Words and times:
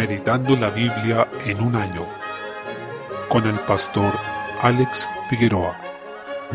Meditando 0.00 0.56
la 0.56 0.70
Biblia 0.70 1.28
en 1.44 1.60
un 1.60 1.76
año 1.76 2.06
con 3.28 3.46
el 3.46 3.58
pastor 3.66 4.14
Alex 4.62 5.06
Figueroa. 5.28 5.78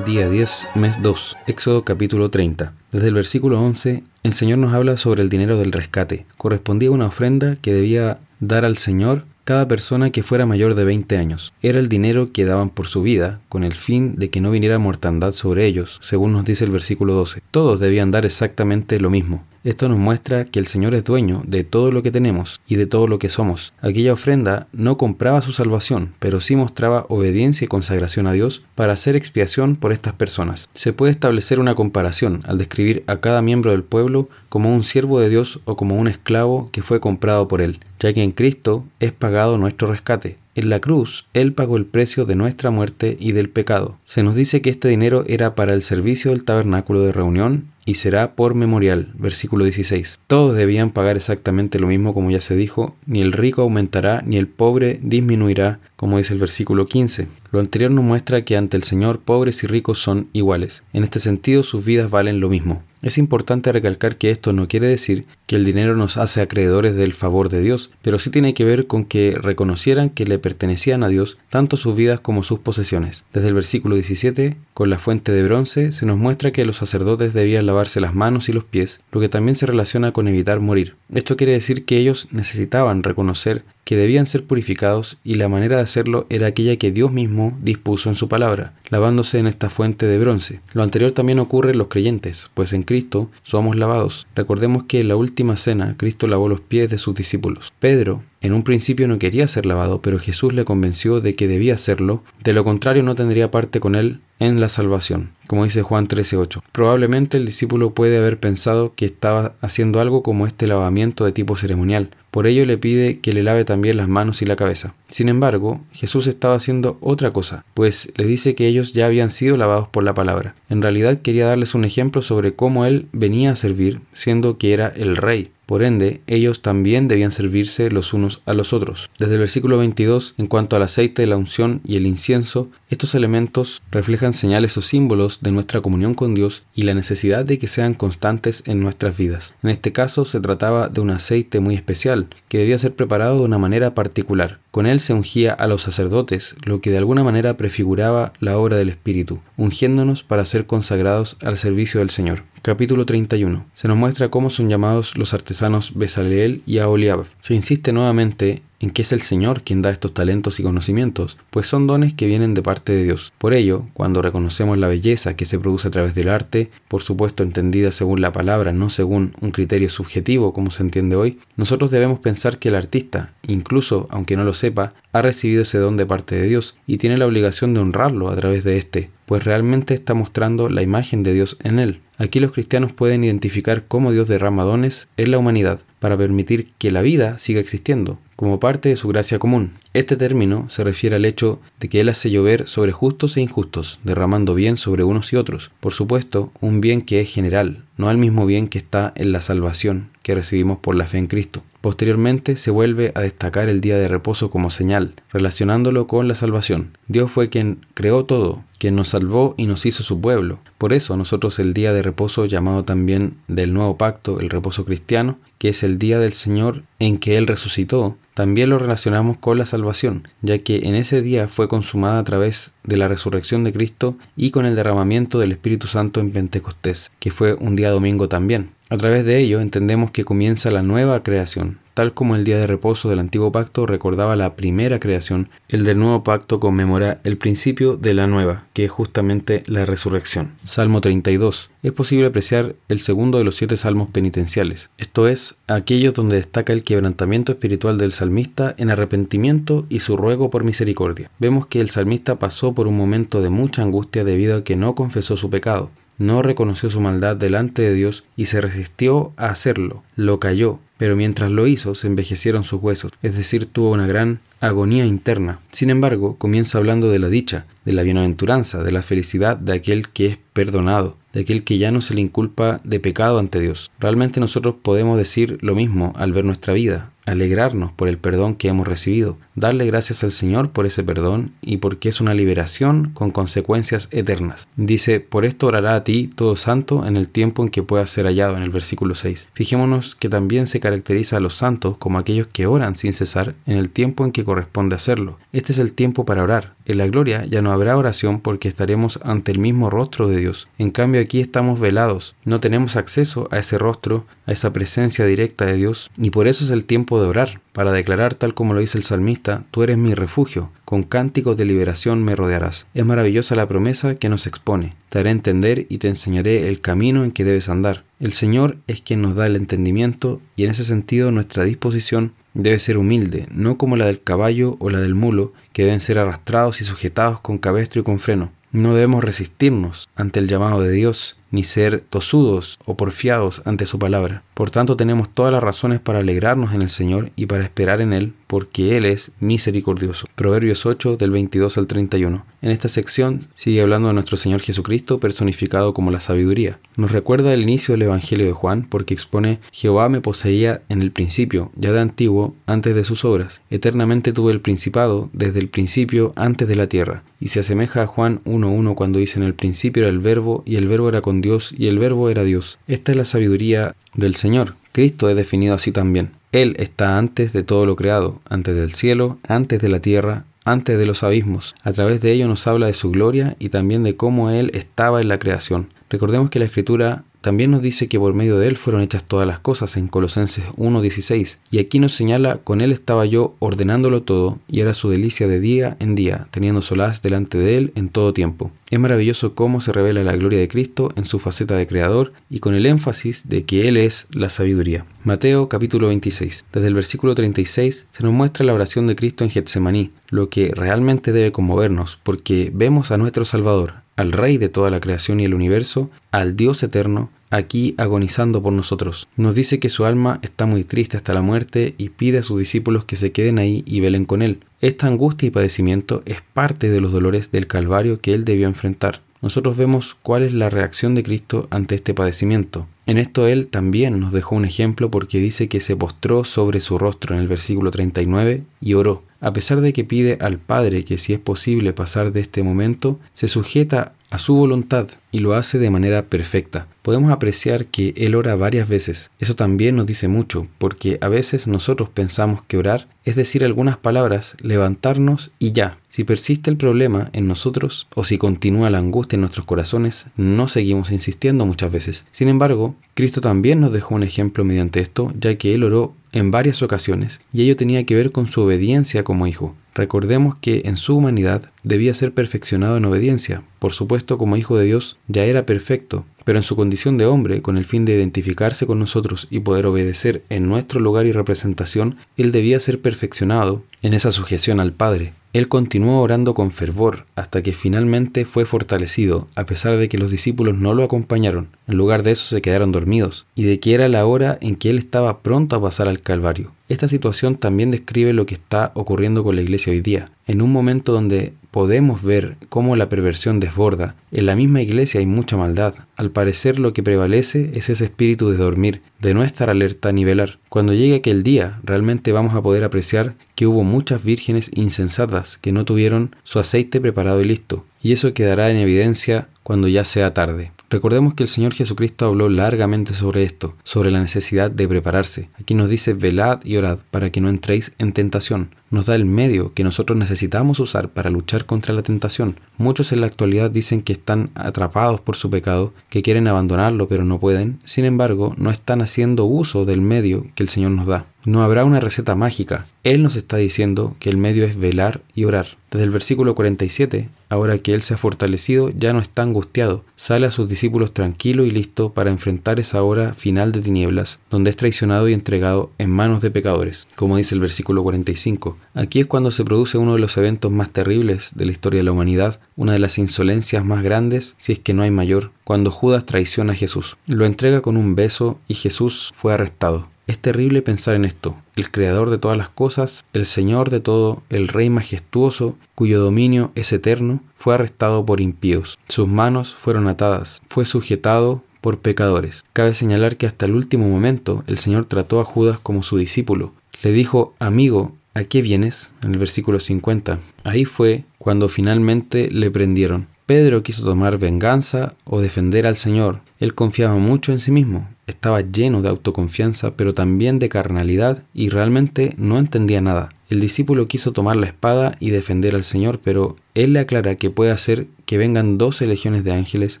Día 0.06 0.30
10, 0.30 0.68
mes 0.76 1.02
2, 1.02 1.36
Éxodo 1.46 1.84
capítulo 1.84 2.30
30. 2.30 2.72
Desde 2.90 3.08
el 3.08 3.12
versículo 3.12 3.60
11, 3.60 4.02
el 4.22 4.32
Señor 4.32 4.56
nos 4.60 4.72
habla 4.72 4.96
sobre 4.96 5.20
el 5.20 5.28
dinero 5.28 5.58
del 5.58 5.72
rescate. 5.72 6.24
Correspondía 6.38 6.88
a 6.88 6.92
una 6.92 7.08
ofrenda 7.08 7.56
que 7.56 7.74
debía 7.74 8.16
dar 8.40 8.64
al 8.64 8.78
Señor 8.78 9.26
cada 9.44 9.68
persona 9.68 10.08
que 10.08 10.22
fuera 10.22 10.46
mayor 10.46 10.74
de 10.74 10.84
20 10.84 11.18
años. 11.18 11.52
Era 11.60 11.80
el 11.80 11.90
dinero 11.90 12.32
que 12.32 12.46
daban 12.46 12.70
por 12.70 12.86
su 12.86 13.02
vida, 13.02 13.40
con 13.50 13.62
el 13.62 13.74
fin 13.74 14.16
de 14.16 14.30
que 14.30 14.40
no 14.40 14.52
viniera 14.52 14.78
mortandad 14.78 15.32
sobre 15.32 15.66
ellos, 15.66 15.98
según 16.00 16.32
nos 16.32 16.46
dice 16.46 16.64
el 16.64 16.70
versículo 16.70 17.12
12. 17.12 17.42
Todos 17.50 17.78
debían 17.78 18.10
dar 18.10 18.24
exactamente 18.24 18.98
lo 18.98 19.10
mismo. 19.10 19.44
Esto 19.64 19.88
nos 19.88 19.98
muestra 19.98 20.44
que 20.44 20.58
el 20.58 20.66
Señor 20.66 20.94
es 20.94 21.04
dueño 21.04 21.42
de 21.46 21.64
todo 21.64 21.90
lo 21.90 22.02
que 22.02 22.10
tenemos 22.10 22.60
y 22.68 22.76
de 22.76 22.84
todo 22.84 23.06
lo 23.06 23.18
que 23.18 23.30
somos. 23.30 23.72
Aquella 23.80 24.12
ofrenda 24.12 24.66
no 24.74 24.98
compraba 24.98 25.40
su 25.40 25.54
salvación, 25.54 26.12
pero 26.18 26.42
sí 26.42 26.54
mostraba 26.54 27.06
obediencia 27.08 27.64
y 27.64 27.68
consagración 27.68 28.26
a 28.26 28.32
Dios 28.32 28.62
para 28.74 28.92
hacer 28.92 29.16
expiación 29.16 29.76
por 29.76 29.92
estas 29.92 30.12
personas. 30.12 30.68
Se 30.74 30.92
puede 30.92 31.12
establecer 31.12 31.60
una 31.60 31.74
comparación 31.74 32.42
al 32.46 32.58
describir 32.58 33.04
a 33.06 33.20
cada 33.20 33.40
miembro 33.40 33.70
del 33.70 33.84
pueblo 33.84 34.28
como 34.50 34.70
un 34.74 34.82
siervo 34.82 35.18
de 35.18 35.30
Dios 35.30 35.60
o 35.64 35.76
como 35.76 35.96
un 35.96 36.08
esclavo 36.08 36.68
que 36.70 36.82
fue 36.82 37.00
comprado 37.00 37.48
por 37.48 37.62
él, 37.62 37.80
ya 38.00 38.12
que 38.12 38.22
en 38.22 38.32
Cristo 38.32 38.84
es 39.00 39.12
pagado 39.12 39.56
nuestro 39.56 39.90
rescate. 39.90 40.43
En 40.56 40.68
la 40.68 40.80
cruz, 40.80 41.26
Él 41.34 41.52
pagó 41.52 41.76
el 41.76 41.84
precio 41.84 42.26
de 42.26 42.36
nuestra 42.36 42.70
muerte 42.70 43.16
y 43.18 43.32
del 43.32 43.48
pecado. 43.48 43.98
Se 44.04 44.22
nos 44.22 44.36
dice 44.36 44.62
que 44.62 44.70
este 44.70 44.88
dinero 44.88 45.24
era 45.26 45.56
para 45.56 45.74
el 45.74 45.82
servicio 45.82 46.30
del 46.30 46.44
tabernáculo 46.44 47.00
de 47.00 47.12
reunión 47.12 47.72
y 47.84 47.94
será 47.96 48.36
por 48.36 48.54
memorial. 48.54 49.08
Versículo 49.18 49.64
16. 49.64 50.20
Todos 50.28 50.54
debían 50.54 50.90
pagar 50.90 51.16
exactamente 51.16 51.80
lo 51.80 51.88
mismo 51.88 52.14
como 52.14 52.30
ya 52.30 52.40
se 52.40 52.54
dijo, 52.54 52.94
ni 53.04 53.20
el 53.20 53.32
rico 53.32 53.62
aumentará 53.62 54.22
ni 54.24 54.36
el 54.36 54.46
pobre 54.46 55.00
disminuirá, 55.02 55.80
como 55.96 56.18
dice 56.18 56.34
el 56.34 56.40
versículo 56.40 56.86
15. 56.86 57.26
Lo 57.50 57.58
anterior 57.60 57.90
nos 57.90 58.04
muestra 58.04 58.44
que 58.44 58.56
ante 58.56 58.76
el 58.76 58.84
Señor 58.84 59.18
pobres 59.18 59.64
y 59.64 59.66
ricos 59.66 59.98
son 59.98 60.28
iguales. 60.32 60.84
En 60.92 61.02
este 61.02 61.18
sentido 61.18 61.64
sus 61.64 61.84
vidas 61.84 62.10
valen 62.10 62.38
lo 62.38 62.48
mismo. 62.48 62.82
Es 63.04 63.18
importante 63.18 63.70
recalcar 63.70 64.16
que 64.16 64.30
esto 64.30 64.54
no 64.54 64.66
quiere 64.66 64.86
decir 64.86 65.26
que 65.46 65.56
el 65.56 65.66
dinero 65.66 65.94
nos 65.94 66.16
hace 66.16 66.40
acreedores 66.40 66.96
del 66.96 67.12
favor 67.12 67.50
de 67.50 67.60
Dios, 67.60 67.90
pero 68.00 68.18
sí 68.18 68.30
tiene 68.30 68.54
que 68.54 68.64
ver 68.64 68.86
con 68.86 69.04
que 69.04 69.36
reconocieran 69.38 70.08
que 70.08 70.24
le 70.24 70.38
pertenecían 70.38 71.04
a 71.04 71.08
Dios 71.08 71.36
tanto 71.50 71.76
sus 71.76 71.94
vidas 71.94 72.20
como 72.20 72.42
sus 72.42 72.60
posesiones. 72.60 73.24
Desde 73.34 73.48
el 73.48 73.54
versículo 73.54 73.96
17, 73.96 74.56
con 74.72 74.88
la 74.88 74.98
fuente 74.98 75.32
de 75.32 75.42
bronce, 75.42 75.92
se 75.92 76.06
nos 76.06 76.16
muestra 76.16 76.50
que 76.50 76.64
los 76.64 76.78
sacerdotes 76.78 77.34
debían 77.34 77.66
lavarse 77.66 78.00
las 78.00 78.14
manos 78.14 78.48
y 78.48 78.54
los 78.54 78.64
pies, 78.64 79.02
lo 79.12 79.20
que 79.20 79.28
también 79.28 79.54
se 79.54 79.66
relaciona 79.66 80.12
con 80.12 80.26
evitar 80.26 80.60
morir. 80.60 80.96
Esto 81.12 81.36
quiere 81.36 81.52
decir 81.52 81.84
que 81.84 81.98
ellos 81.98 82.28
necesitaban 82.32 83.02
reconocer 83.02 83.64
que 83.84 83.96
debían 83.96 84.26
ser 84.26 84.44
purificados 84.44 85.18
y 85.24 85.34
la 85.34 85.48
manera 85.48 85.76
de 85.76 85.82
hacerlo 85.82 86.26
era 86.30 86.46
aquella 86.46 86.76
que 86.76 86.92
Dios 86.92 87.12
mismo 87.12 87.56
dispuso 87.62 88.08
en 88.08 88.16
su 88.16 88.28
palabra, 88.28 88.74
lavándose 88.88 89.38
en 89.38 89.46
esta 89.46 89.70
fuente 89.70 90.06
de 90.06 90.18
bronce. 90.18 90.60
Lo 90.72 90.82
anterior 90.82 91.12
también 91.12 91.38
ocurre 91.38 91.72
en 91.72 91.78
los 91.78 91.88
creyentes, 91.88 92.50
pues 92.54 92.72
en 92.72 92.82
Cristo 92.82 93.30
somos 93.42 93.76
lavados. 93.76 94.26
Recordemos 94.34 94.84
que 94.84 95.00
en 95.00 95.08
la 95.08 95.16
última 95.16 95.56
cena 95.56 95.96
Cristo 95.96 96.26
lavó 96.26 96.48
los 96.48 96.60
pies 96.60 96.90
de 96.90 96.98
sus 96.98 97.14
discípulos. 97.14 97.72
Pedro 97.78 98.22
en 98.44 98.52
un 98.52 98.62
principio 98.62 99.08
no 99.08 99.18
quería 99.18 99.48
ser 99.48 99.64
lavado, 99.64 100.02
pero 100.02 100.18
Jesús 100.18 100.52
le 100.52 100.66
convenció 100.66 101.22
de 101.22 101.34
que 101.34 101.48
debía 101.48 101.76
hacerlo, 101.76 102.22
de 102.42 102.52
lo 102.52 102.62
contrario 102.62 103.02
no 103.02 103.14
tendría 103.14 103.50
parte 103.50 103.80
con 103.80 103.94
él 103.94 104.20
en 104.38 104.60
la 104.60 104.68
salvación, 104.68 105.30
como 105.46 105.64
dice 105.64 105.80
Juan 105.80 106.08
13:8. 106.08 106.60
Probablemente 106.70 107.38
el 107.38 107.46
discípulo 107.46 107.94
puede 107.94 108.18
haber 108.18 108.38
pensado 108.38 108.92
que 108.94 109.06
estaba 109.06 109.54
haciendo 109.62 109.98
algo 109.98 110.22
como 110.22 110.46
este 110.46 110.66
lavamiento 110.66 111.24
de 111.24 111.32
tipo 111.32 111.56
ceremonial, 111.56 112.10
por 112.34 112.48
ello 112.48 112.66
le 112.66 112.78
pide 112.78 113.20
que 113.20 113.32
le 113.32 113.44
lave 113.44 113.64
también 113.64 113.96
las 113.96 114.08
manos 114.08 114.42
y 114.42 114.44
la 114.44 114.56
cabeza. 114.56 114.96
Sin 115.06 115.28
embargo, 115.28 115.80
Jesús 115.92 116.26
estaba 116.26 116.56
haciendo 116.56 116.98
otra 117.00 117.30
cosa, 117.30 117.64
pues 117.74 118.12
le 118.16 118.26
dice 118.26 118.56
que 118.56 118.66
ellos 118.66 118.92
ya 118.92 119.06
habían 119.06 119.30
sido 119.30 119.56
lavados 119.56 119.86
por 119.86 120.02
la 120.02 120.14
palabra. 120.14 120.56
En 120.68 120.82
realidad 120.82 121.18
quería 121.18 121.46
darles 121.46 121.76
un 121.76 121.84
ejemplo 121.84 122.22
sobre 122.22 122.52
cómo 122.52 122.86
él 122.86 123.06
venía 123.12 123.52
a 123.52 123.56
servir, 123.56 124.00
siendo 124.14 124.58
que 124.58 124.72
era 124.72 124.88
el 124.88 125.16
rey. 125.16 125.52
Por 125.66 125.82
ende, 125.82 126.20
ellos 126.26 126.62
también 126.62 127.08
debían 127.08 127.32
servirse 127.32 127.90
los 127.90 128.12
unos 128.12 128.42
a 128.46 128.54
los 128.54 128.72
otros. 128.72 129.10
Desde 129.18 129.34
el 129.34 129.40
versículo 129.40 129.78
22, 129.78 130.34
en 130.38 130.46
cuanto 130.46 130.76
al 130.76 130.82
aceite 130.82 131.22
de 131.22 131.28
la 131.28 131.36
unción 131.36 131.80
y 131.84 131.96
el 131.96 132.06
incienso, 132.06 132.68
estos 132.90 133.14
elementos 133.14 133.82
reflejan 133.90 134.34
señales 134.34 134.76
o 134.76 134.82
símbolos 134.82 135.40
de 135.40 135.52
nuestra 135.52 135.80
comunión 135.80 136.14
con 136.14 136.34
Dios 136.34 136.64
y 136.74 136.82
la 136.82 136.94
necesidad 136.94 137.44
de 137.44 137.58
que 137.58 137.68
sean 137.68 137.94
constantes 137.94 138.62
en 138.66 138.80
nuestras 138.80 139.16
vidas. 139.16 139.54
En 139.62 139.70
este 139.70 139.92
caso 139.92 140.24
se 140.24 140.40
trataba 140.40 140.88
de 140.88 141.00
un 141.00 141.10
aceite 141.10 141.60
muy 141.60 141.74
especial, 141.74 142.28
que 142.48 142.58
debía 142.58 142.78
ser 142.78 142.94
preparado 142.94 143.38
de 143.38 143.44
una 143.44 143.58
manera 143.58 143.94
particular. 143.94 144.58
Con 144.70 144.86
él 144.86 145.00
se 145.00 145.14
ungía 145.14 145.52
a 145.52 145.66
los 145.66 145.82
sacerdotes, 145.82 146.56
lo 146.64 146.80
que 146.80 146.90
de 146.90 146.98
alguna 146.98 147.24
manera 147.24 147.56
prefiguraba 147.56 148.32
la 148.40 148.58
obra 148.58 148.76
del 148.76 148.90
Espíritu, 148.90 149.40
ungiéndonos 149.56 150.22
para 150.22 150.44
ser 150.44 150.66
consagrados 150.66 151.36
al 151.42 151.56
servicio 151.56 152.00
del 152.00 152.10
Señor. 152.10 152.42
Capítulo 152.64 153.04
31. 153.04 153.66
Se 153.74 153.88
nos 153.88 153.98
muestra 153.98 154.30
cómo 154.30 154.48
son 154.48 154.70
llamados 154.70 155.18
los 155.18 155.34
artesanos 155.34 155.92
Besaleel 155.96 156.62
y 156.64 156.78
Aholiab. 156.78 157.26
Se 157.40 157.52
insiste 157.52 157.92
nuevamente 157.92 158.62
en 158.80 158.90
que 158.90 159.02
es 159.02 159.12
el 159.12 159.22
Señor 159.22 159.62
quien 159.62 159.82
da 159.82 159.90
estos 159.90 160.14
talentos 160.14 160.60
y 160.60 160.62
conocimientos, 160.62 161.38
pues 161.50 161.66
son 161.66 161.86
dones 161.86 162.12
que 162.12 162.26
vienen 162.26 162.54
de 162.54 162.62
parte 162.62 162.92
de 162.92 163.04
Dios. 163.04 163.32
Por 163.38 163.54
ello, 163.54 163.86
cuando 163.94 164.22
reconocemos 164.22 164.78
la 164.78 164.88
belleza 164.88 165.36
que 165.36 165.44
se 165.44 165.58
produce 165.58 165.88
a 165.88 165.90
través 165.90 166.14
del 166.14 166.28
arte, 166.28 166.70
por 166.88 167.02
supuesto 167.02 167.42
entendida 167.42 167.92
según 167.92 168.20
la 168.20 168.32
palabra, 168.32 168.72
no 168.72 168.90
según 168.90 169.34
un 169.40 169.50
criterio 169.50 169.88
subjetivo 169.88 170.52
como 170.52 170.70
se 170.70 170.82
entiende 170.82 171.16
hoy, 171.16 171.38
nosotros 171.56 171.90
debemos 171.90 172.20
pensar 172.20 172.58
que 172.58 172.68
el 172.68 172.74
artista, 172.74 173.32
incluso 173.46 174.06
aunque 174.10 174.36
no 174.36 174.44
lo 174.44 174.54
sepa, 174.54 174.94
ha 175.12 175.22
recibido 175.22 175.62
ese 175.62 175.78
don 175.78 175.96
de 175.96 176.06
parte 176.06 176.34
de 176.34 176.48
Dios 176.48 176.76
y 176.86 176.98
tiene 176.98 177.16
la 177.16 177.26
obligación 177.26 177.72
de 177.72 177.80
honrarlo 177.80 178.30
a 178.30 178.36
través 178.36 178.64
de 178.64 178.76
éste, 178.76 179.10
pues 179.26 179.44
realmente 179.44 179.94
está 179.94 180.14
mostrando 180.14 180.68
la 180.68 180.82
imagen 180.82 181.22
de 181.22 181.32
Dios 181.32 181.56
en 181.62 181.78
él. 181.78 182.00
Aquí 182.18 182.40
los 182.40 182.52
cristianos 182.52 182.92
pueden 182.92 183.24
identificar 183.24 183.84
cómo 183.86 184.12
Dios 184.12 184.28
derrama 184.28 184.64
dones 184.64 185.08
en 185.16 185.30
la 185.30 185.38
humanidad 185.38 185.80
para 186.04 186.18
permitir 186.18 186.68
que 186.76 186.92
la 186.92 187.00
vida 187.00 187.38
siga 187.38 187.60
existiendo, 187.60 188.18
como 188.36 188.60
parte 188.60 188.90
de 188.90 188.96
su 188.96 189.08
gracia 189.08 189.38
común. 189.38 189.72
Este 189.94 190.18
término 190.18 190.68
se 190.68 190.84
refiere 190.84 191.16
al 191.16 191.24
hecho 191.24 191.60
de 191.80 191.88
que 191.88 191.98
Él 191.98 192.10
hace 192.10 192.30
llover 192.30 192.68
sobre 192.68 192.92
justos 192.92 193.38
e 193.38 193.40
injustos, 193.40 194.00
derramando 194.04 194.54
bien 194.54 194.76
sobre 194.76 195.02
unos 195.02 195.32
y 195.32 195.36
otros. 195.36 195.70
Por 195.80 195.94
supuesto, 195.94 196.52
un 196.60 196.82
bien 196.82 197.00
que 197.00 197.22
es 197.22 197.32
general, 197.32 197.84
no 197.96 198.10
al 198.10 198.18
mismo 198.18 198.44
bien 198.44 198.68
que 198.68 198.76
está 198.76 199.14
en 199.16 199.32
la 199.32 199.40
salvación 199.40 200.10
que 200.20 200.34
recibimos 200.34 200.76
por 200.76 200.94
la 200.94 201.06
fe 201.06 201.16
en 201.16 201.26
Cristo. 201.26 201.62
Posteriormente 201.80 202.58
se 202.58 202.70
vuelve 202.70 203.12
a 203.14 203.22
destacar 203.22 203.70
el 203.70 203.80
día 203.80 203.96
de 203.96 204.08
reposo 204.08 204.50
como 204.50 204.70
señal, 204.70 205.14
relacionándolo 205.32 206.06
con 206.06 206.28
la 206.28 206.34
salvación. 206.34 206.90
Dios 207.08 207.30
fue 207.30 207.48
quien 207.48 207.78
creó 207.94 208.26
todo, 208.26 208.62
quien 208.84 208.96
nos 208.96 209.08
salvó 209.08 209.54
y 209.56 209.66
nos 209.66 209.86
hizo 209.86 210.02
su 210.02 210.20
pueblo. 210.20 210.58
Por 210.76 210.92
eso 210.92 211.16
nosotros 211.16 211.58
el 211.58 211.72
día 211.72 211.94
de 211.94 212.02
reposo, 212.02 212.44
llamado 212.44 212.84
también 212.84 213.38
del 213.48 213.72
nuevo 213.72 213.96
pacto, 213.96 214.40
el 214.40 214.50
reposo 214.50 214.84
cristiano, 214.84 215.38
que 215.56 215.70
es 215.70 215.82
el 215.82 215.96
día 215.98 216.18
del 216.18 216.34
Señor 216.34 216.82
en 216.98 217.16
que 217.16 217.38
Él 217.38 217.46
resucitó, 217.46 218.18
también 218.34 218.68
lo 218.68 218.78
relacionamos 218.78 219.38
con 219.38 219.56
la 219.56 219.64
salvación, 219.64 220.28
ya 220.42 220.58
que 220.58 220.80
en 220.86 220.96
ese 220.96 221.22
día 221.22 221.48
fue 221.48 221.66
consumada 221.66 222.18
a 222.18 222.24
través 222.24 222.72
de 222.82 222.98
la 222.98 223.08
resurrección 223.08 223.64
de 223.64 223.72
Cristo 223.72 224.18
y 224.36 224.50
con 224.50 224.66
el 224.66 224.76
derramamiento 224.76 225.38
del 225.38 225.52
Espíritu 225.52 225.86
Santo 225.86 226.20
en 226.20 226.32
Pentecostés, 226.32 227.10
que 227.20 227.30
fue 227.30 227.54
un 227.54 227.76
día 227.76 227.88
domingo 227.88 228.28
también. 228.28 228.68
A 228.94 228.96
través 228.96 229.24
de 229.24 229.40
ello 229.40 229.60
entendemos 229.60 230.12
que 230.12 230.24
comienza 230.24 230.70
la 230.70 230.80
nueva 230.80 231.24
creación. 231.24 231.80
Tal 231.94 232.14
como 232.14 232.36
el 232.36 232.44
día 232.44 232.58
de 232.58 232.68
reposo 232.68 233.10
del 233.10 233.18
antiguo 233.18 233.50
pacto 233.50 233.86
recordaba 233.86 234.36
la 234.36 234.54
primera 234.54 235.00
creación, 235.00 235.48
el 235.68 235.82
del 235.82 235.98
nuevo 235.98 236.22
pacto 236.22 236.60
conmemora 236.60 237.20
el 237.24 237.36
principio 237.36 237.96
de 237.96 238.14
la 238.14 238.28
nueva, 238.28 238.66
que 238.72 238.84
es 238.84 238.92
justamente 238.92 239.64
la 239.66 239.84
resurrección. 239.84 240.52
Salmo 240.64 241.00
32. 241.00 241.70
Es 241.82 241.90
posible 241.90 242.28
apreciar 242.28 242.76
el 242.88 243.00
segundo 243.00 243.38
de 243.38 243.44
los 243.44 243.56
siete 243.56 243.76
salmos 243.76 244.10
penitenciales, 244.10 244.90
esto 244.96 245.26
es, 245.26 245.56
aquellos 245.66 246.14
donde 246.14 246.36
destaca 246.36 246.72
el 246.72 246.84
quebrantamiento 246.84 247.50
espiritual 247.50 247.98
del 247.98 248.12
salmista 248.12 248.76
en 248.78 248.90
arrepentimiento 248.90 249.86
y 249.88 250.00
su 250.00 250.16
ruego 250.16 250.50
por 250.50 250.62
misericordia. 250.62 251.32
Vemos 251.40 251.66
que 251.66 251.80
el 251.80 251.90
salmista 251.90 252.38
pasó 252.38 252.74
por 252.74 252.86
un 252.86 252.96
momento 252.96 253.42
de 253.42 253.50
mucha 253.50 253.82
angustia 253.82 254.22
debido 254.22 254.58
a 254.58 254.62
que 254.62 254.76
no 254.76 254.94
confesó 254.94 255.36
su 255.36 255.50
pecado 255.50 255.90
no 256.18 256.42
reconoció 256.42 256.90
su 256.90 257.00
maldad 257.00 257.36
delante 257.36 257.82
de 257.82 257.94
Dios 257.94 258.24
y 258.36 258.46
se 258.46 258.60
resistió 258.60 259.32
a 259.36 259.46
hacerlo, 259.46 260.02
lo 260.16 260.40
cayó, 260.40 260.80
pero 260.96 261.16
mientras 261.16 261.50
lo 261.50 261.66
hizo 261.66 261.94
se 261.94 262.06
envejecieron 262.06 262.64
sus 262.64 262.82
huesos, 262.82 263.12
es 263.22 263.36
decir, 263.36 263.66
tuvo 263.66 263.90
una 263.90 264.06
gran 264.06 264.40
agonía 264.60 265.04
interna. 265.04 265.60
Sin 265.70 265.90
embargo, 265.90 266.36
comienza 266.36 266.78
hablando 266.78 267.10
de 267.10 267.18
la 267.18 267.28
dicha, 267.28 267.66
de 267.84 267.92
la 267.92 268.02
bienaventuranza, 268.02 268.82
de 268.82 268.92
la 268.92 269.02
felicidad 269.02 269.56
de 269.56 269.74
aquel 269.74 270.08
que 270.08 270.26
es 270.26 270.38
perdonado, 270.52 271.16
de 271.32 271.40
aquel 271.40 271.64
que 271.64 271.78
ya 271.78 271.90
no 271.90 272.00
se 272.00 272.14
le 272.14 272.20
inculpa 272.20 272.80
de 272.84 273.00
pecado 273.00 273.38
ante 273.38 273.60
Dios. 273.60 273.90
Realmente 273.98 274.40
nosotros 274.40 274.76
podemos 274.80 275.18
decir 275.18 275.58
lo 275.60 275.74
mismo 275.74 276.12
al 276.16 276.32
ver 276.32 276.44
nuestra 276.44 276.72
vida, 276.72 277.10
alegrarnos 277.26 277.92
por 277.92 278.08
el 278.08 278.18
perdón 278.18 278.54
que 278.54 278.68
hemos 278.68 278.86
recibido, 278.86 279.38
darle 279.54 279.86
gracias 279.86 280.24
al 280.24 280.32
Señor 280.32 280.70
por 280.70 280.86
ese 280.86 281.02
perdón 281.02 281.52
y 281.62 281.78
porque 281.78 282.08
es 282.08 282.20
una 282.20 282.34
liberación 282.34 283.10
con 283.14 283.30
consecuencias 283.30 284.08
eternas. 284.10 284.68
Dice, 284.76 285.20
por 285.20 285.44
esto 285.44 285.66
orará 285.66 285.94
a 285.94 286.04
ti 286.04 286.30
todo 286.34 286.56
santo 286.56 287.06
en 287.06 287.16
el 287.16 287.28
tiempo 287.28 287.62
en 287.62 287.68
que 287.68 287.82
pueda 287.82 288.06
ser 288.06 288.26
hallado 288.26 288.56
en 288.56 288.62
el 288.62 288.70
versículo 288.70 289.14
6. 289.14 289.48
Fijémonos 289.52 290.14
que 290.14 290.28
también 290.28 290.66
se 290.66 290.80
caracteriza 290.80 291.36
a 291.36 291.40
los 291.40 291.54
santos 291.54 291.96
como 291.98 292.18
aquellos 292.18 292.46
que 292.48 292.66
oran 292.66 292.96
sin 292.96 293.12
cesar 293.12 293.54
en 293.66 293.78
el 293.78 293.90
tiempo 293.90 294.24
en 294.24 294.32
que 294.32 294.44
corresponde 294.44 294.96
hacerlo. 294.96 295.38
Este 295.52 295.72
es 295.72 295.78
el 295.78 295.92
tiempo 295.92 296.24
para 296.24 296.42
orar. 296.42 296.74
En 296.86 296.98
la 296.98 297.06
gloria 297.06 297.46
ya 297.46 297.62
no 297.62 297.72
habrá 297.72 297.96
oración 297.96 298.40
porque 298.40 298.68
estaremos 298.68 299.18
ante 299.22 299.52
el 299.52 299.58
mismo 299.58 299.88
rostro 299.88 300.28
de 300.28 300.38
Dios. 300.38 300.68
En 300.78 300.90
cambio 300.90 301.20
aquí 301.20 301.40
estamos 301.40 301.80
velados, 301.80 302.34
no 302.44 302.60
tenemos 302.60 302.96
acceso 302.96 303.48
a 303.50 303.58
ese 303.58 303.78
rostro, 303.78 304.26
a 304.46 304.52
esa 304.52 304.72
presencia 304.72 305.24
directa 305.24 305.64
de 305.64 305.76
Dios 305.76 306.10
y 306.18 306.30
por 306.30 306.46
eso 306.46 306.64
es 306.64 306.70
el 306.70 306.84
tiempo 306.84 307.13
de 307.20 307.28
orar 307.28 307.60
para 307.72 307.92
declarar 307.92 308.34
tal 308.34 308.54
como 308.54 308.74
lo 308.74 308.80
dice 308.80 308.98
el 308.98 309.04
salmista, 309.04 309.64
tú 309.70 309.82
eres 309.82 309.98
mi 309.98 310.14
refugio, 310.14 310.70
con 310.84 311.02
cánticos 311.02 311.56
de 311.56 311.64
liberación 311.64 312.22
me 312.22 312.36
rodearás. 312.36 312.86
Es 312.94 313.04
maravillosa 313.04 313.56
la 313.56 313.68
promesa 313.68 314.14
que 314.14 314.28
nos 314.28 314.46
expone. 314.46 314.94
Te 315.08 315.18
haré 315.18 315.30
entender 315.30 315.86
y 315.88 315.98
te 315.98 316.08
enseñaré 316.08 316.68
el 316.68 316.80
camino 316.80 317.24
en 317.24 317.32
que 317.32 317.44
debes 317.44 317.68
andar. 317.68 318.04
El 318.20 318.32
Señor 318.32 318.76
es 318.86 319.00
quien 319.00 319.22
nos 319.22 319.34
da 319.34 319.46
el 319.46 319.56
entendimiento 319.56 320.40
y 320.56 320.64
en 320.64 320.70
ese 320.70 320.84
sentido 320.84 321.30
nuestra 321.30 321.64
disposición 321.64 322.32
debe 322.54 322.78
ser 322.78 322.96
humilde, 322.96 323.46
no 323.52 323.76
como 323.76 323.96
la 323.96 324.06
del 324.06 324.22
caballo 324.22 324.76
o 324.78 324.90
la 324.90 325.00
del 325.00 325.14
mulo, 325.14 325.52
que 325.72 325.84
deben 325.84 326.00
ser 326.00 326.18
arrastrados 326.18 326.80
y 326.80 326.84
sujetados 326.84 327.40
con 327.40 327.58
cabestro 327.58 328.00
y 328.00 328.04
con 328.04 328.20
freno. 328.20 328.52
No 328.70 328.94
debemos 328.94 329.22
resistirnos 329.22 330.08
ante 330.16 330.40
el 330.40 330.48
llamado 330.48 330.80
de 330.80 330.90
Dios, 330.90 331.36
ni 331.50 331.64
ser 331.64 332.00
tosudos 332.00 332.78
o 332.84 332.96
porfiados 332.96 333.62
ante 333.64 333.86
su 333.86 333.98
palabra. 333.98 334.42
Por 334.54 334.70
tanto, 334.70 334.96
tenemos 334.96 335.28
todas 335.28 335.52
las 335.52 335.62
razones 335.62 336.00
para 336.00 336.20
alegrarnos 336.20 336.74
en 336.74 336.82
el 336.82 336.90
Señor 336.90 337.30
y 337.36 337.46
para 337.46 337.64
esperar 337.64 338.00
en 338.00 338.12
Él, 338.12 338.32
porque 338.46 338.96
Él 338.96 339.04
es 339.04 339.32
misericordioso. 339.40 340.26
Proverbios 340.34 340.86
8 340.86 341.16
del 341.16 341.30
22 341.30 341.76
al 341.78 341.86
31. 341.88 342.44
En 342.62 342.70
esta 342.70 342.88
sección 342.88 343.46
sigue 343.54 343.82
hablando 343.82 344.08
de 344.08 344.14
nuestro 344.14 344.36
Señor 344.36 344.60
Jesucristo 344.60 345.18
personificado 345.18 345.92
como 345.92 346.10
la 346.10 346.20
sabiduría. 346.20 346.78
Nos 346.96 347.10
recuerda 347.10 347.52
el 347.52 347.62
inicio 347.62 347.92
del 347.92 348.02
Evangelio 348.02 348.46
de 348.46 348.52
Juan 348.52 348.86
porque 348.88 349.14
expone 349.14 349.58
Jehová 349.72 350.08
me 350.08 350.20
poseía 350.20 350.82
en 350.88 351.02
el 351.02 351.10
principio, 351.10 351.72
ya 351.74 351.92
de 351.92 352.00
antiguo, 352.00 352.54
antes 352.66 352.94
de 352.94 353.04
sus 353.04 353.24
obras. 353.24 353.60
Eternamente 353.70 354.32
tuve 354.32 354.52
el 354.52 354.60
principado 354.60 355.30
desde 355.32 355.60
el 355.60 355.68
principio 355.68 356.32
antes 356.36 356.68
de 356.68 356.76
la 356.76 356.88
tierra. 356.88 357.22
Y 357.40 357.48
se 357.48 357.60
asemeja 357.60 358.02
a 358.02 358.06
Juan 358.06 358.40
1.1 358.44 358.94
cuando 358.94 359.18
dice 359.18 359.38
en 359.38 359.44
el 359.44 359.54
principio 359.54 360.04
era 360.04 360.10
el 360.10 360.20
verbo 360.20 360.62
y 360.64 360.76
el 360.76 360.88
verbo 360.88 361.08
era 361.08 361.20
con 361.20 361.40
Dios 361.44 361.74
y 361.76 361.86
el 361.86 361.98
verbo 361.98 362.30
era 362.30 362.42
Dios. 362.42 362.78
Esta 362.88 363.12
es 363.12 363.18
la 363.18 363.24
sabiduría 363.24 363.94
del 364.14 364.34
Señor. 364.34 364.74
Cristo 364.92 365.28
es 365.28 365.36
definido 365.36 365.74
así 365.74 365.92
también. 365.92 366.32
Él 366.52 366.74
está 366.78 367.18
antes 367.18 367.52
de 367.52 367.62
todo 367.62 367.84
lo 367.84 367.96
creado, 367.96 368.40
antes 368.48 368.74
del 368.74 368.92
cielo, 368.92 369.38
antes 369.46 369.80
de 369.80 369.88
la 369.88 370.00
tierra, 370.00 370.44
antes 370.64 370.98
de 370.98 371.06
los 371.06 371.22
abismos. 371.22 371.74
A 371.82 371.92
través 371.92 372.20
de 372.20 372.32
ello 372.32 372.48
nos 372.48 372.66
habla 372.66 372.86
de 372.86 372.94
su 372.94 373.10
gloria 373.10 373.56
y 373.58 373.68
también 373.68 374.02
de 374.02 374.16
cómo 374.16 374.50
Él 374.50 374.70
estaba 374.74 375.20
en 375.20 375.28
la 375.28 375.38
creación. 375.38 375.92
Recordemos 376.10 376.50
que 376.50 376.58
la 376.58 376.64
Escritura 376.64 377.24
también 377.44 377.70
nos 377.70 377.82
dice 377.82 378.08
que 378.08 378.18
por 378.18 378.32
medio 378.32 378.58
de 378.58 378.68
Él 378.68 378.78
fueron 378.78 379.02
hechas 379.02 379.22
todas 379.22 379.46
las 379.46 379.58
cosas 379.58 379.98
en 379.98 380.08
Colosenses 380.08 380.64
1.16. 380.78 381.58
Y 381.70 381.78
aquí 381.78 381.98
nos 381.98 382.14
señala, 382.14 382.56
con 382.64 382.80
Él 382.80 382.90
estaba 382.90 383.26
yo 383.26 383.54
ordenándolo 383.58 384.22
todo, 384.22 384.60
y 384.66 384.80
era 384.80 384.94
su 384.94 385.10
delicia 385.10 385.46
de 385.46 385.60
día 385.60 385.98
en 386.00 386.14
día, 386.14 386.48
teniendo 386.52 386.80
solaz 386.80 387.20
delante 387.20 387.58
de 387.58 387.76
Él 387.76 387.92
en 387.96 388.08
todo 388.08 388.32
tiempo. 388.32 388.72
Es 388.88 388.98
maravilloso 388.98 389.54
cómo 389.54 389.82
se 389.82 389.92
revela 389.92 390.24
la 390.24 390.36
gloria 390.36 390.58
de 390.58 390.68
Cristo 390.68 391.12
en 391.16 391.26
su 391.26 391.38
faceta 391.38 391.76
de 391.76 391.86
Creador 391.86 392.32
y 392.48 392.60
con 392.60 392.74
el 392.74 392.86
énfasis 392.86 393.46
de 393.46 393.64
que 393.64 393.88
Él 393.88 393.98
es 393.98 394.26
la 394.30 394.48
sabiduría. 394.48 395.04
Mateo 395.22 395.68
capítulo 395.68 396.06
26. 396.06 396.64
Desde 396.72 396.88
el 396.88 396.94
versículo 396.94 397.34
36 397.34 398.06
se 398.10 398.22
nos 398.22 398.32
muestra 398.32 398.64
la 398.64 398.72
oración 398.72 399.06
de 399.06 399.16
Cristo 399.16 399.44
en 399.44 399.50
Getsemaní, 399.50 400.12
lo 400.30 400.48
que 400.48 400.72
realmente 400.74 401.32
debe 401.32 401.52
conmovernos, 401.52 402.18
porque 402.22 402.70
vemos 402.72 403.10
a 403.10 403.18
nuestro 403.18 403.44
Salvador, 403.44 404.03
al 404.16 404.32
Rey 404.32 404.58
de 404.58 404.68
toda 404.68 404.90
la 404.90 405.00
creación 405.00 405.40
y 405.40 405.44
el 405.44 405.54
universo, 405.54 406.10
al 406.30 406.56
Dios 406.56 406.82
eterno, 406.82 407.30
aquí 407.50 407.94
agonizando 407.98 408.62
por 408.62 408.72
nosotros. 408.72 409.28
Nos 409.36 409.54
dice 409.54 409.78
que 409.78 409.88
su 409.88 410.04
alma 410.04 410.40
está 410.42 410.66
muy 410.66 410.84
triste 410.84 411.16
hasta 411.16 411.34
la 411.34 411.42
muerte 411.42 411.94
y 411.98 412.08
pide 412.10 412.38
a 412.38 412.42
sus 412.42 412.58
discípulos 412.58 413.04
que 413.04 413.16
se 413.16 413.32
queden 413.32 413.58
ahí 413.58 413.82
y 413.86 414.00
velen 414.00 414.24
con 414.24 414.42
él. 414.42 414.60
Esta 414.80 415.06
angustia 415.06 415.46
y 415.46 415.50
padecimiento 415.50 416.22
es 416.26 416.42
parte 416.42 416.90
de 416.90 417.00
los 417.00 417.12
dolores 417.12 417.52
del 417.52 417.66
Calvario 417.66 418.20
que 418.20 418.34
él 418.34 418.44
debió 418.44 418.66
enfrentar. 418.66 419.20
Nosotros 419.44 419.76
vemos 419.76 420.16
cuál 420.22 420.42
es 420.42 420.54
la 420.54 420.70
reacción 420.70 421.14
de 421.14 421.22
Cristo 421.22 421.68
ante 421.70 421.94
este 421.94 422.14
padecimiento. 422.14 422.86
En 423.04 423.18
esto 423.18 423.46
él 423.46 423.66
también 423.66 424.18
nos 424.18 424.32
dejó 424.32 424.56
un 424.56 424.64
ejemplo 424.64 425.10
porque 425.10 425.38
dice 425.38 425.68
que 425.68 425.80
se 425.80 425.96
postró 425.96 426.44
sobre 426.44 426.80
su 426.80 426.96
rostro 426.96 427.34
en 427.34 427.42
el 427.42 427.48
versículo 427.48 427.90
39 427.90 428.62
y 428.80 428.94
oró. 428.94 429.22
A 429.44 429.52
pesar 429.52 429.82
de 429.82 429.92
que 429.92 430.04
pide 430.04 430.38
al 430.40 430.56
Padre 430.56 431.04
que 431.04 431.18
si 431.18 431.34
es 431.34 431.38
posible 431.38 431.92
pasar 431.92 432.32
de 432.32 432.40
este 432.40 432.62
momento, 432.62 433.20
se 433.34 433.46
sujeta 433.46 434.14
a 434.30 434.38
su 434.38 434.54
voluntad 434.54 435.08
y 435.34 435.40
lo 435.40 435.54
hace 435.54 435.80
de 435.80 435.90
manera 435.90 436.26
perfecta. 436.26 436.86
Podemos 437.02 437.32
apreciar 437.32 437.86
que 437.86 438.14
Él 438.16 438.36
ora 438.36 438.54
varias 438.54 438.88
veces. 438.88 439.32
Eso 439.40 439.56
también 439.56 439.96
nos 439.96 440.06
dice 440.06 440.28
mucho, 440.28 440.68
porque 440.78 441.18
a 441.20 441.28
veces 441.28 441.66
nosotros 441.66 442.08
pensamos 442.08 442.62
que 442.68 442.76
orar 442.76 443.08
es 443.24 443.34
decir 443.34 443.64
algunas 443.64 443.96
palabras, 443.96 444.54
levantarnos 444.60 445.50
y 445.58 445.72
ya. 445.72 445.98
Si 446.08 446.22
persiste 446.22 446.70
el 446.70 446.76
problema 446.76 447.30
en 447.32 447.48
nosotros 447.48 448.06
o 448.14 448.22
si 448.22 448.38
continúa 448.38 448.90
la 448.90 448.98
angustia 448.98 449.36
en 449.36 449.40
nuestros 449.40 449.66
corazones, 449.66 450.26
no 450.36 450.68
seguimos 450.68 451.10
insistiendo 451.10 451.66
muchas 451.66 451.90
veces. 451.90 452.26
Sin 452.30 452.46
embargo, 452.46 452.94
Cristo 453.14 453.40
también 453.40 453.80
nos 453.80 453.92
dejó 453.92 454.14
un 454.14 454.22
ejemplo 454.22 454.64
mediante 454.64 455.00
esto, 455.00 455.32
ya 455.40 455.56
que 455.56 455.74
Él 455.74 455.82
oró 455.82 456.14
en 456.30 456.52
varias 456.52 456.82
ocasiones, 456.82 457.40
y 457.52 457.62
ello 457.62 457.76
tenía 457.76 458.04
que 458.04 458.14
ver 458.14 458.30
con 458.30 458.46
su 458.46 458.60
obediencia 458.60 459.24
como 459.24 459.46
hijo. 459.46 459.74
Recordemos 459.94 460.56
que 460.56 460.82
en 460.86 460.96
su 460.96 461.16
humanidad 461.16 461.70
debía 461.84 462.12
ser 462.14 462.34
perfeccionado 462.34 462.96
en 462.96 463.04
obediencia. 463.04 463.62
Por 463.78 463.92
supuesto, 463.92 464.36
como 464.36 464.56
hijo 464.56 464.76
de 464.76 464.86
Dios 464.86 465.18
ya 465.28 465.44
era 465.44 465.64
perfecto, 465.66 466.24
pero 466.44 466.58
en 466.58 466.62
su 466.62 466.76
condición 466.76 467.18
de 467.18 467.26
hombre, 467.26 467.62
con 467.62 467.76
el 467.76 467.84
fin 467.84 468.04
de 468.04 468.14
identificarse 468.14 468.86
con 468.86 468.98
nosotros 468.98 469.48
y 469.50 469.60
poder 469.60 469.86
obedecer 469.86 470.42
en 470.50 470.68
nuestro 470.68 471.00
lugar 471.00 471.26
y 471.26 471.32
representación, 471.32 472.16
él 472.36 472.52
debía 472.52 472.78
ser 472.80 473.00
perfeccionado 473.00 473.82
en 474.02 474.14
esa 474.14 474.30
sujeción 474.30 474.80
al 474.80 474.92
Padre. 474.92 475.32
Él 475.54 475.68
continuó 475.68 476.20
orando 476.20 476.52
con 476.52 476.72
fervor 476.72 477.26
hasta 477.36 477.62
que 477.62 477.72
finalmente 477.72 478.44
fue 478.44 478.64
fortalecido, 478.64 479.46
a 479.54 479.64
pesar 479.66 479.96
de 479.96 480.08
que 480.08 480.18
los 480.18 480.32
discípulos 480.32 480.76
no 480.76 480.94
lo 480.94 481.04
acompañaron. 481.04 481.68
En 481.86 481.96
lugar 481.96 482.24
de 482.24 482.32
eso 482.32 482.44
se 482.44 482.60
quedaron 482.60 482.90
dormidos, 482.90 483.46
y 483.54 483.62
de 483.62 483.78
que 483.78 483.94
era 483.94 484.08
la 484.08 484.26
hora 484.26 484.58
en 484.60 484.74
que 484.74 484.90
él 484.90 484.98
estaba 484.98 485.42
pronto 485.42 485.76
a 485.76 485.80
pasar 485.80 486.08
al 486.08 486.20
Calvario. 486.20 486.72
Esta 486.88 487.06
situación 487.06 487.56
también 487.56 487.92
describe 487.92 488.32
lo 488.32 488.46
que 488.46 488.54
está 488.54 488.90
ocurriendo 488.94 489.44
con 489.44 489.54
la 489.54 489.62
iglesia 489.62 489.92
hoy 489.92 490.00
día. 490.00 490.26
En 490.48 490.60
un 490.60 490.72
momento 490.72 491.12
donde 491.12 491.52
podemos 491.70 492.22
ver 492.22 492.56
cómo 492.68 492.96
la 492.96 493.08
perversión 493.08 493.60
desborda, 493.60 494.16
en 494.32 494.46
la 494.46 494.56
misma 494.56 494.82
iglesia 494.82 495.20
hay 495.20 495.26
mucha 495.26 495.56
maldad. 495.56 495.94
Al 496.16 496.30
parecer 496.34 496.78
lo 496.78 496.92
que 496.92 497.02
prevalece 497.02 497.70
es 497.72 497.88
ese 497.88 498.04
espíritu 498.04 498.50
de 498.50 498.58
dormir, 498.58 499.00
de 499.20 499.32
no 499.32 499.42
estar 499.42 499.70
alerta 499.70 500.12
ni 500.12 500.26
velar. 500.26 500.58
Cuando 500.68 500.92
llegue 500.92 501.14
aquel 501.14 501.42
día, 501.42 501.80
realmente 501.82 502.32
vamos 502.32 502.54
a 502.54 502.60
poder 502.60 502.84
apreciar 502.84 503.36
que 503.54 503.66
hubo 503.66 503.82
muchas 503.84 504.22
vírgenes 504.22 504.70
insensatas 504.74 505.56
que 505.56 505.72
no 505.72 505.86
tuvieron 505.86 506.36
su 506.44 506.58
aceite 506.58 507.00
preparado 507.00 507.40
y 507.40 507.44
listo, 507.44 507.86
y 508.02 508.12
eso 508.12 508.34
quedará 508.34 508.70
en 508.70 508.76
evidencia 508.76 509.48
cuando 509.62 509.88
ya 509.88 510.04
sea 510.04 510.34
tarde. 510.34 510.73
Recordemos 510.90 511.34
que 511.34 511.42
el 511.42 511.48
Señor 511.48 511.74
Jesucristo 511.74 512.26
habló 512.26 512.48
largamente 512.48 513.14
sobre 513.14 513.42
esto, 513.42 513.74
sobre 513.84 514.10
la 514.10 514.20
necesidad 514.20 514.70
de 514.70 514.86
prepararse. 514.86 515.48
Aquí 515.58 515.74
nos 515.74 515.88
dice 515.88 516.14
velad 516.14 516.64
y 516.64 516.76
orad 516.76 517.00
para 517.10 517.30
que 517.30 517.40
no 517.40 517.48
entréis 517.48 517.92
en 517.98 518.12
tentación. 518.12 518.74
Nos 518.90 519.06
da 519.06 519.14
el 519.14 519.24
medio 519.24 519.72
que 519.74 519.82
nosotros 519.82 520.18
necesitamos 520.18 520.78
usar 520.80 521.08
para 521.08 521.30
luchar 521.30 521.66
contra 521.66 521.94
la 521.94 522.02
tentación. 522.02 522.60
Muchos 522.76 523.12
en 523.12 523.20
la 523.22 523.26
actualidad 523.26 523.70
dicen 523.70 524.02
que 524.02 524.12
están 524.12 524.50
atrapados 524.54 525.20
por 525.20 525.36
su 525.36 525.50
pecado, 525.50 525.92
que 526.10 526.22
quieren 526.22 526.46
abandonarlo 526.46 527.08
pero 527.08 527.24
no 527.24 527.40
pueden. 527.40 527.80
Sin 527.84 528.04
embargo, 528.04 528.54
no 528.56 528.70
están 528.70 529.00
haciendo 529.00 529.46
uso 529.46 529.84
del 529.84 530.00
medio 530.00 530.46
que 530.54 530.62
el 530.62 530.68
Señor 530.68 530.92
nos 530.92 531.06
da. 531.06 531.26
No 531.46 531.62
habrá 531.62 531.84
una 531.84 532.00
receta 532.00 532.34
mágica. 532.34 532.86
Él 533.02 533.22
nos 533.22 533.36
está 533.36 533.58
diciendo 533.58 534.16
que 534.18 534.30
el 534.30 534.38
medio 534.38 534.64
es 534.64 534.78
velar 534.78 535.20
y 535.34 535.44
orar. 535.44 535.76
Desde 535.90 536.04
el 536.04 536.10
versículo 536.10 536.54
47, 536.54 537.28
ahora 537.50 537.78
que 537.78 537.92
Él 537.92 538.00
se 538.00 538.14
ha 538.14 538.16
fortalecido, 538.16 538.88
ya 538.88 539.12
no 539.12 539.18
está 539.18 539.42
angustiado. 539.42 540.04
Sale 540.16 540.46
a 540.46 540.50
sus 540.50 540.70
discípulos 540.70 541.12
tranquilo 541.12 541.66
y 541.66 541.70
listo 541.70 542.14
para 542.14 542.30
enfrentar 542.30 542.80
esa 542.80 543.02
hora 543.02 543.34
final 543.34 543.72
de 543.72 543.82
tinieblas, 543.82 544.40
donde 544.50 544.70
es 544.70 544.76
traicionado 544.76 545.28
y 545.28 545.34
entregado 545.34 545.90
en 545.98 546.10
manos 546.10 546.40
de 546.40 546.50
pecadores, 546.50 547.06
como 547.14 547.36
dice 547.36 547.54
el 547.54 547.60
versículo 547.60 548.02
45. 548.02 548.78
Aquí 548.94 549.20
es 549.20 549.26
cuando 549.26 549.50
se 549.50 549.64
produce 549.64 549.98
uno 549.98 550.14
de 550.14 550.20
los 550.20 550.36
eventos 550.38 550.72
más 550.72 550.90
terribles 550.90 551.52
de 551.54 551.66
la 551.66 551.72
historia 551.72 552.00
de 552.00 552.04
la 552.04 552.12
humanidad, 552.12 552.58
una 552.74 552.94
de 552.94 552.98
las 552.98 553.18
insolencias 553.18 553.84
más 553.84 554.02
grandes, 554.02 554.54
si 554.56 554.72
es 554.72 554.78
que 554.78 554.94
no 554.94 555.02
hay 555.02 555.10
mayor, 555.10 555.52
cuando 555.62 555.90
Judas 555.90 556.24
traiciona 556.24 556.72
a 556.72 556.76
Jesús. 556.76 557.18
Lo 557.26 557.44
entrega 557.44 557.82
con 557.82 557.98
un 557.98 558.14
beso 558.14 558.58
y 558.66 558.74
Jesús 558.74 559.30
fue 559.34 559.52
arrestado. 559.52 560.13
Es 560.26 560.38
terrible 560.38 560.80
pensar 560.80 561.14
en 561.14 561.24
esto. 561.24 561.56
El 561.76 561.90
creador 561.90 562.30
de 562.30 562.38
todas 562.38 562.56
las 562.56 562.70
cosas, 562.70 563.24
el 563.34 563.44
Señor 563.44 563.90
de 563.90 564.00
todo, 564.00 564.42
el 564.48 564.68
Rey 564.68 564.88
majestuoso, 564.88 565.76
cuyo 565.94 566.20
dominio 566.20 566.72
es 566.74 566.92
eterno, 566.92 567.40
fue 567.56 567.74
arrestado 567.74 568.24
por 568.24 568.40
impíos. 568.40 568.98
Sus 569.08 569.28
manos 569.28 569.74
fueron 569.74 570.08
atadas, 570.08 570.62
fue 570.66 570.86
sujetado 570.86 571.62
por 571.82 571.98
pecadores. 571.98 572.64
Cabe 572.72 572.94
señalar 572.94 573.36
que 573.36 573.46
hasta 573.46 573.66
el 573.66 573.74
último 573.74 574.08
momento 574.08 574.64
el 574.66 574.78
Señor 574.78 575.04
trató 575.04 575.40
a 575.40 575.44
Judas 575.44 575.78
como 575.78 576.02
su 576.02 576.16
discípulo, 576.16 576.72
Le 577.02 577.12
dijo, 577.12 577.54
amigo, 577.58 578.16
¿a 578.32 578.44
qué 578.44 578.62
vienes? 578.62 579.12
En 579.22 579.32
el 579.32 579.38
versículo 579.38 579.78
50. 579.78 580.38
Ahí 580.64 580.86
fue 580.86 581.24
cuando 581.36 581.68
finalmente 581.68 582.48
le 582.50 582.70
prendieron. 582.70 583.28
Pedro 583.44 583.82
quiso 583.82 584.06
tomar 584.06 584.38
venganza 584.38 585.14
o 585.24 585.42
defender 585.42 585.86
al 585.86 585.96
Señor. 585.96 586.40
Él 586.64 586.74
confiaba 586.74 587.16
mucho 587.16 587.52
en 587.52 587.60
sí 587.60 587.70
mismo, 587.70 588.08
estaba 588.26 588.62
lleno 588.62 589.02
de 589.02 589.10
autoconfianza, 589.10 589.98
pero 589.98 590.14
también 590.14 590.58
de 590.58 590.70
carnalidad 590.70 591.42
y 591.52 591.68
realmente 591.68 592.32
no 592.38 592.58
entendía 592.58 593.02
nada. 593.02 593.28
El 593.50 593.60
discípulo 593.60 594.08
quiso 594.08 594.32
tomar 594.32 594.56
la 594.56 594.64
espada 594.64 595.14
y 595.20 595.28
defender 595.28 595.74
al 595.74 595.84
Señor, 595.84 596.20
pero 596.24 596.56
él 596.74 596.94
le 596.94 597.00
aclara 597.00 597.34
que 597.34 597.50
puede 597.50 597.70
hacer 597.70 598.06
que 598.24 598.38
vengan 598.38 598.78
doce 598.78 599.06
legiones 599.06 599.44
de 599.44 599.52
ángeles, 599.52 600.00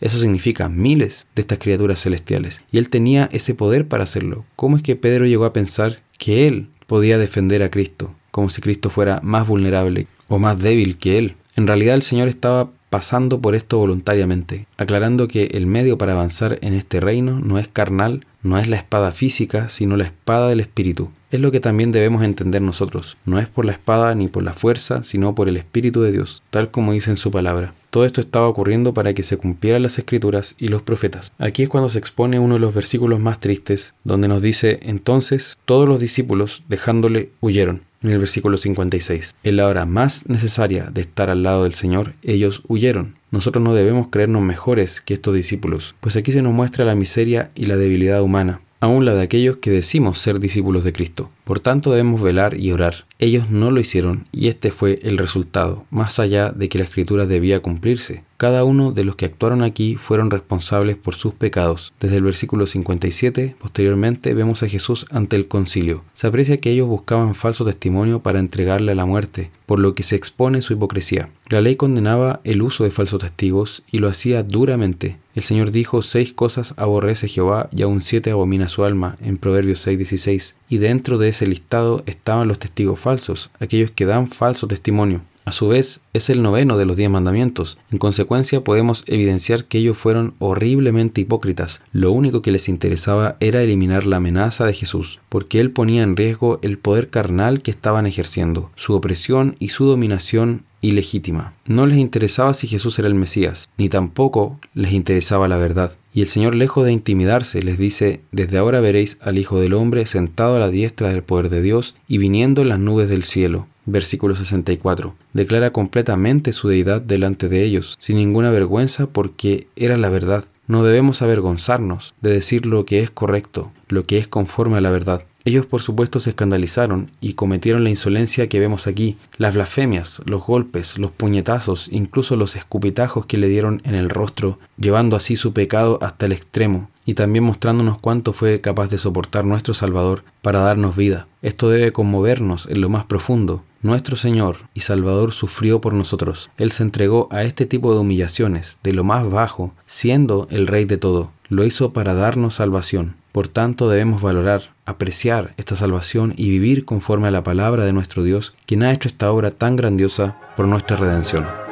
eso 0.00 0.18
significa 0.18 0.68
miles 0.68 1.28
de 1.36 1.42
estas 1.42 1.60
criaturas 1.60 2.02
celestiales, 2.02 2.62
y 2.72 2.78
él 2.78 2.90
tenía 2.90 3.28
ese 3.30 3.54
poder 3.54 3.86
para 3.86 4.02
hacerlo. 4.02 4.44
¿Cómo 4.56 4.76
es 4.76 4.82
que 4.82 4.96
Pedro 4.96 5.26
llegó 5.26 5.44
a 5.44 5.52
pensar 5.52 6.00
que 6.18 6.48
él 6.48 6.66
podía 6.88 7.16
defender 7.16 7.62
a 7.62 7.70
Cristo, 7.70 8.12
como 8.32 8.50
si 8.50 8.60
Cristo 8.60 8.90
fuera 8.90 9.20
más 9.22 9.46
vulnerable 9.46 10.08
o 10.26 10.40
más 10.40 10.60
débil 10.60 10.98
que 10.98 11.16
él? 11.16 11.36
En 11.54 11.68
realidad 11.68 11.94
el 11.94 12.02
Señor 12.02 12.26
estaba 12.26 12.72
pasando 12.90 13.40
por 13.40 13.54
esto 13.54 13.78
voluntariamente, 13.78 14.66
aclarando 14.76 15.28
que 15.28 15.44
el 15.52 15.66
medio 15.66 15.96
para 15.96 16.12
avanzar 16.12 16.58
en 16.60 16.74
este 16.74 17.00
reino 17.00 17.40
no 17.40 17.58
es 17.58 17.68
carnal, 17.68 18.26
no 18.42 18.58
es 18.58 18.68
la 18.68 18.76
espada 18.76 19.12
física, 19.12 19.68
sino 19.68 19.96
la 19.96 20.04
espada 20.04 20.48
del 20.48 20.60
Espíritu. 20.60 21.10
Es 21.30 21.38
lo 21.40 21.52
que 21.52 21.60
también 21.60 21.92
debemos 21.92 22.24
entender 22.24 22.60
nosotros. 22.60 23.16
No 23.24 23.38
es 23.38 23.46
por 23.46 23.64
la 23.64 23.72
espada 23.72 24.14
ni 24.16 24.26
por 24.26 24.42
la 24.42 24.52
fuerza, 24.52 25.04
sino 25.04 25.34
por 25.34 25.48
el 25.48 25.56
Espíritu 25.56 26.02
de 26.02 26.10
Dios, 26.10 26.42
tal 26.50 26.72
como 26.72 26.92
dice 26.92 27.10
en 27.10 27.16
su 27.16 27.30
palabra. 27.30 27.72
Todo 27.90 28.04
esto 28.04 28.20
estaba 28.20 28.48
ocurriendo 28.48 28.94
para 28.94 29.14
que 29.14 29.22
se 29.22 29.36
cumplieran 29.36 29.82
las 29.82 29.98
escrituras 29.98 30.56
y 30.58 30.68
los 30.68 30.82
profetas. 30.82 31.32
Aquí 31.38 31.62
es 31.62 31.68
cuando 31.68 31.88
se 31.88 31.98
expone 31.98 32.40
uno 32.40 32.54
de 32.54 32.60
los 32.60 32.74
versículos 32.74 33.20
más 33.20 33.38
tristes, 33.38 33.94
donde 34.02 34.26
nos 34.26 34.42
dice, 34.42 34.80
entonces 34.82 35.58
todos 35.64 35.88
los 35.88 36.00
discípulos, 36.00 36.64
dejándole, 36.68 37.30
huyeron 37.40 37.82
en 38.02 38.10
el 38.10 38.18
versículo 38.18 38.56
56. 38.56 39.34
En 39.42 39.56
la 39.56 39.66
hora 39.66 39.84
más 39.84 40.28
necesaria 40.28 40.90
de 40.90 41.02
estar 41.02 41.30
al 41.30 41.42
lado 41.42 41.64
del 41.64 41.74
Señor, 41.74 42.14
ellos 42.22 42.62
huyeron. 42.66 43.16
Nosotros 43.30 43.62
no 43.62 43.74
debemos 43.74 44.08
creernos 44.08 44.42
mejores 44.42 45.00
que 45.00 45.14
estos 45.14 45.34
discípulos, 45.34 45.94
pues 46.00 46.16
aquí 46.16 46.32
se 46.32 46.42
nos 46.42 46.52
muestra 46.52 46.84
la 46.84 46.94
miseria 46.94 47.50
y 47.54 47.66
la 47.66 47.76
debilidad 47.76 48.22
humana, 48.22 48.62
aun 48.80 49.04
la 49.04 49.14
de 49.14 49.22
aquellos 49.22 49.58
que 49.58 49.70
decimos 49.70 50.18
ser 50.18 50.40
discípulos 50.40 50.84
de 50.84 50.92
Cristo. 50.92 51.30
Por 51.44 51.60
tanto 51.60 51.90
debemos 51.90 52.22
velar 52.22 52.58
y 52.58 52.72
orar. 52.72 53.06
Ellos 53.18 53.50
no 53.50 53.70
lo 53.70 53.80
hicieron 53.80 54.26
y 54.32 54.48
este 54.48 54.70
fue 54.70 54.98
el 55.02 55.18
resultado, 55.18 55.84
más 55.90 56.18
allá 56.18 56.50
de 56.50 56.68
que 56.68 56.78
la 56.78 56.84
escritura 56.84 57.26
debía 57.26 57.60
cumplirse. 57.60 58.24
Cada 58.40 58.64
uno 58.64 58.92
de 58.92 59.04
los 59.04 59.16
que 59.16 59.26
actuaron 59.26 59.62
aquí 59.62 59.96
fueron 59.96 60.30
responsables 60.30 60.96
por 60.96 61.14
sus 61.14 61.34
pecados. 61.34 61.92
Desde 62.00 62.16
el 62.16 62.22
versículo 62.22 62.66
57, 62.66 63.54
posteriormente, 63.58 64.32
vemos 64.32 64.62
a 64.62 64.68
Jesús 64.68 65.04
ante 65.10 65.36
el 65.36 65.46
concilio. 65.46 66.04
Se 66.14 66.26
aprecia 66.26 66.58
que 66.58 66.70
ellos 66.70 66.88
buscaban 66.88 67.34
falso 67.34 67.66
testimonio 67.66 68.20
para 68.20 68.38
entregarle 68.38 68.92
a 68.92 68.94
la 68.94 69.04
muerte, 69.04 69.50
por 69.66 69.78
lo 69.78 69.94
que 69.94 70.04
se 70.04 70.16
expone 70.16 70.62
su 70.62 70.72
hipocresía. 70.72 71.28
La 71.50 71.60
ley 71.60 71.76
condenaba 71.76 72.40
el 72.44 72.62
uso 72.62 72.84
de 72.84 72.90
falsos 72.90 73.20
testigos 73.20 73.82
y 73.90 73.98
lo 73.98 74.08
hacía 74.08 74.42
duramente. 74.42 75.18
El 75.34 75.42
Señor 75.42 75.70
dijo, 75.70 76.00
seis 76.00 76.32
cosas 76.32 76.74
aborrece 76.76 77.28
Jehová 77.28 77.68
y 77.72 77.82
aún 77.82 78.00
siete 78.00 78.30
abomina 78.30 78.68
su 78.68 78.84
alma, 78.84 79.16
en 79.20 79.36
Proverbios 79.36 79.86
6:16, 79.86 80.56
y 80.68 80.78
dentro 80.78 81.18
de 81.18 81.28
ese 81.30 81.46
listado 81.46 82.02
estaban 82.06 82.48
los 82.48 82.58
testigos 82.58 83.00
falsos, 83.00 83.50
aquellos 83.58 83.90
que 83.90 84.06
dan 84.06 84.28
falso 84.28 84.66
testimonio. 84.66 85.22
A 85.46 85.52
su 85.52 85.68
vez, 85.68 86.00
es 86.12 86.30
el 86.30 86.42
noveno 86.42 86.76
de 86.76 86.84
los 86.84 86.96
diez 86.96 87.10
mandamientos. 87.10 87.78
En 87.90 87.98
consecuencia, 87.98 88.62
podemos 88.62 89.02
evidenciar 89.06 89.64
que 89.64 89.78
ellos 89.78 89.96
fueron 89.96 90.34
horriblemente 90.38 91.22
hipócritas. 91.22 91.80
Lo 91.92 92.12
único 92.12 92.40
que 92.42 92.52
les 92.52 92.68
interesaba 92.68 93.36
era 93.40 93.62
eliminar 93.62 94.06
la 94.06 94.18
amenaza 94.18 94.66
de 94.66 94.74
Jesús, 94.74 95.18
porque 95.28 95.58
él 95.58 95.72
ponía 95.72 96.02
en 96.02 96.16
riesgo 96.16 96.58
el 96.62 96.78
poder 96.78 97.08
carnal 97.08 97.62
que 97.62 97.70
estaban 97.70 98.06
ejerciendo, 98.06 98.70
su 98.76 98.94
opresión 98.94 99.56
y 99.58 99.68
su 99.68 99.86
dominación 99.86 100.64
ilegítima. 100.82 101.54
No 101.66 101.86
les 101.86 101.98
interesaba 101.98 102.54
si 102.54 102.66
Jesús 102.66 102.98
era 102.98 103.08
el 103.08 103.14
Mesías, 103.14 103.70
ni 103.76 103.88
tampoco 103.88 104.60
les 104.74 104.92
interesaba 104.92 105.48
la 105.48 105.56
verdad. 105.56 105.96
Y 106.12 106.22
el 106.22 106.26
Señor, 106.26 106.54
lejos 106.54 106.84
de 106.84 106.92
intimidarse, 106.92 107.62
les 107.62 107.78
dice, 107.78 108.20
desde 108.32 108.58
ahora 108.58 108.80
veréis 108.80 109.18
al 109.20 109.38
Hijo 109.38 109.60
del 109.60 109.74
Hombre 109.74 110.06
sentado 110.06 110.56
a 110.56 110.58
la 110.58 110.70
diestra 110.70 111.10
del 111.10 111.22
poder 111.22 111.50
de 111.50 111.62
Dios 111.62 111.94
y 112.08 112.18
viniendo 112.18 112.62
en 112.62 112.68
las 112.68 112.80
nubes 112.80 113.08
del 113.08 113.22
cielo. 113.22 113.68
Versículo 113.86 114.34
64. 114.34 115.14
Declara 115.32 115.72
completamente 115.72 116.52
su 116.52 116.68
deidad 116.68 117.00
delante 117.00 117.48
de 117.48 117.62
ellos, 117.64 117.96
sin 117.98 118.16
ninguna 118.16 118.50
vergüenza 118.50 119.06
porque 119.06 119.68
era 119.76 119.96
la 119.96 120.10
verdad. 120.10 120.44
No 120.66 120.84
debemos 120.84 121.22
avergonzarnos 121.22 122.14
de 122.20 122.30
decir 122.30 122.66
lo 122.66 122.84
que 122.86 123.00
es 123.00 123.10
correcto, 123.10 123.72
lo 123.88 124.04
que 124.04 124.18
es 124.18 124.28
conforme 124.28 124.78
a 124.78 124.80
la 124.80 124.90
verdad. 124.90 125.24
Ellos 125.44 125.66
por 125.66 125.80
supuesto 125.80 126.20
se 126.20 126.30
escandalizaron 126.30 127.10
y 127.20 127.32
cometieron 127.32 127.82
la 127.84 127.90
insolencia 127.90 128.48
que 128.48 128.60
vemos 128.60 128.86
aquí, 128.86 129.16
las 129.38 129.54
blasfemias, 129.54 130.20
los 130.26 130.44
golpes, 130.44 130.98
los 130.98 131.10
puñetazos, 131.10 131.88
incluso 131.90 132.36
los 132.36 132.56
escupitajos 132.56 133.26
que 133.26 133.38
le 133.38 133.48
dieron 133.48 133.80
en 133.84 133.94
el 133.94 134.10
rostro, 134.10 134.58
llevando 134.78 135.16
así 135.16 135.36
su 135.36 135.52
pecado 135.52 135.98
hasta 136.02 136.26
el 136.26 136.32
extremo, 136.32 136.90
y 137.06 137.14
también 137.14 137.44
mostrándonos 137.44 138.00
cuánto 138.00 138.32
fue 138.32 138.60
capaz 138.60 138.88
de 138.90 138.98
soportar 138.98 139.44
nuestro 139.44 139.74
Salvador 139.74 140.24
para 140.42 140.60
darnos 140.60 140.94
vida. 140.96 141.26
Esto 141.42 141.70
debe 141.70 141.92
conmovernos 141.92 142.66
en 142.66 142.80
lo 142.80 142.88
más 142.90 143.06
profundo. 143.06 143.64
Nuestro 143.82 144.14
Señor 144.14 144.58
y 144.74 144.80
Salvador 144.80 145.32
sufrió 145.32 145.80
por 145.80 145.94
nosotros. 145.94 146.50
Él 146.58 146.70
se 146.70 146.82
entregó 146.82 147.28
a 147.32 147.44
este 147.44 147.64
tipo 147.64 147.94
de 147.94 148.00
humillaciones, 148.00 148.78
de 148.82 148.92
lo 148.92 149.04
más 149.04 149.28
bajo, 149.30 149.72
siendo 149.86 150.46
el 150.50 150.66
Rey 150.66 150.84
de 150.84 150.98
todo. 150.98 151.32
Lo 151.48 151.64
hizo 151.64 151.94
para 151.94 152.12
darnos 152.12 152.56
salvación. 152.56 153.16
Por 153.32 153.48
tanto, 153.48 153.88
debemos 153.88 154.20
valorar, 154.20 154.74
apreciar 154.90 155.54
esta 155.56 155.76
salvación 155.76 156.34
y 156.36 156.50
vivir 156.50 156.84
conforme 156.84 157.28
a 157.28 157.30
la 157.30 157.42
palabra 157.42 157.84
de 157.84 157.92
nuestro 157.92 158.22
Dios, 158.22 158.54
quien 158.66 158.82
ha 158.82 158.92
hecho 158.92 159.08
esta 159.08 159.30
obra 159.32 159.50
tan 159.50 159.76
grandiosa 159.76 160.36
por 160.56 160.66
nuestra 160.66 160.96
redención. 160.96 161.69